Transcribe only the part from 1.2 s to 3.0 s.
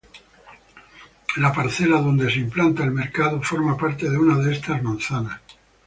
La parcela donde se implanta el